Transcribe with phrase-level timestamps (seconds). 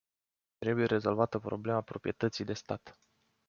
[0.57, 2.99] Trebuie rezolvată problema proprietății de stat.